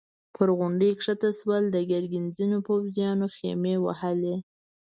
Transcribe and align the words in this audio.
پر 0.35 0.47
غونډۍ 0.57 0.91
کښته 0.99 1.29
شول، 1.39 1.63
د 1.71 1.77
ګرګين 1.91 2.25
ځينو 2.37 2.57
پوځيانو 2.67 3.25
خيمې 3.35 3.75
وهلې. 3.79 4.35